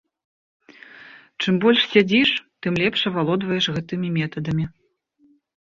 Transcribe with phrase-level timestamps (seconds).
[1.45, 2.29] Чым больш сядзіш,
[2.67, 4.65] тым лепш авалодваеш гэтымі метадамі.